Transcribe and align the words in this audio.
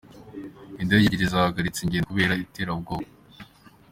Indege 0.81 1.03
ebyiri 1.05 1.31
zahagaritse 1.33 1.79
ingendo 1.81 2.07
kubera 2.11 2.39
iterabwoba 2.45 3.05